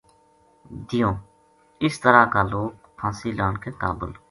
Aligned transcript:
دیوں 0.91 1.13
اس 1.85 1.95
طرح 2.03 2.25
کا 2.33 2.41
لوک 2.51 2.73
پھانسی 2.97 3.31
لان 3.37 3.57
کے 3.63 3.71
قابل 3.81 4.11